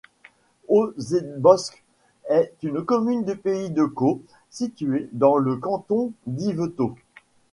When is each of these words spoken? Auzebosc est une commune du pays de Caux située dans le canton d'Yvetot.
Auzebosc 0.67 1.83
est 2.27 2.55
une 2.63 2.83
commune 2.83 3.23
du 3.23 3.35
pays 3.35 3.69
de 3.69 3.83
Caux 3.85 4.23
située 4.49 5.07
dans 5.11 5.37
le 5.37 5.57
canton 5.57 6.11
d'Yvetot. 6.25 6.95